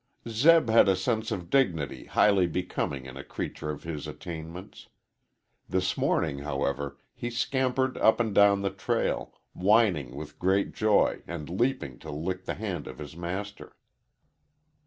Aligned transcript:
Zeb 0.27 0.67
had 0.67 0.89
a 0.89 0.95
sense 0.95 1.29
of 1.29 1.51
dignity 1.51 2.05
highly 2.05 2.47
becoming 2.47 3.05
in 3.05 3.17
a 3.17 3.23
creature 3.23 3.69
of 3.69 3.83
his 3.83 4.07
attainments. 4.07 4.89
This 5.69 5.95
morning, 5.95 6.39
however, 6.39 6.97
he 7.13 7.29
scampered 7.29 7.97
up 7.99 8.19
and 8.19 8.33
down 8.33 8.63
the 8.63 8.71
trail, 8.71 9.35
whining 9.53 10.15
with 10.15 10.39
great 10.39 10.73
joy 10.73 11.21
and 11.27 11.47
leaping 11.51 11.99
to 11.99 12.09
lick 12.09 12.45
the 12.45 12.55
hand 12.55 12.87
of 12.87 12.97
his 12.97 13.15
master. 13.15 13.75